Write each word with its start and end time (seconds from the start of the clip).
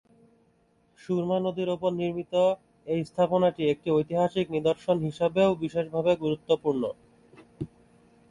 সুরমা 0.99 1.37
নদীর 1.39 1.69
ওপর 1.69 1.91
নির্মিত 1.93 2.33
এই 2.87 3.01
স্থাপনাটি 3.09 3.61
একটি 3.67 3.87
ঐতিহাসিক 3.91 4.45
নিদর্শন 4.55 4.97
হিসাবেও 5.05 5.49
বিশেষভাবে 5.63 6.11
গুরুত্বপূর্ণ। 6.23 6.83